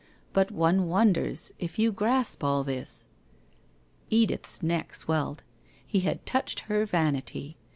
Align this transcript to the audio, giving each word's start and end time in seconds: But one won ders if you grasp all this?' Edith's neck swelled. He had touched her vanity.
But 0.33 0.49
one 0.49 0.87
won 0.87 1.13
ders 1.13 1.51
if 1.59 1.77
you 1.77 1.91
grasp 1.91 2.43
all 2.43 2.63
this?' 2.63 3.05
Edith's 4.23 4.63
neck 4.63 4.95
swelled. 4.95 5.43
He 5.85 5.99
had 5.99 6.25
touched 6.25 6.61
her 6.61 6.87
vanity. 6.87 7.55